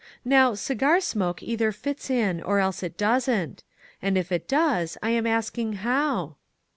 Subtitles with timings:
[0.25, 3.63] Now, cigar smoke either fits in, or else it doesn't;
[4.01, 6.37] and if it does, I am asking how?"